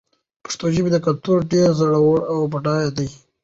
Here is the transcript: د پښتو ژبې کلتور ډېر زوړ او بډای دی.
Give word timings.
د 0.03 0.03
پښتو 0.43 0.65
ژبې 0.75 0.99
کلتور 1.05 1.37
ډېر 1.53 1.67
زوړ 1.79 1.91
او 2.31 2.39
بډای 2.51 2.85
دی. 2.97 3.09